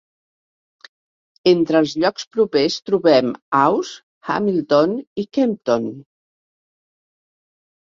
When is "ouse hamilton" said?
3.61-4.97